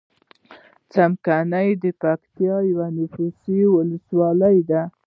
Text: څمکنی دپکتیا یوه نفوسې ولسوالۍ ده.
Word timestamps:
څمکنی 0.91 1.69
دپکتیا 1.83 2.55
یوه 2.71 2.87
نفوسې 2.97 3.59
ولسوالۍ 3.75 4.57
ده. 4.69 4.81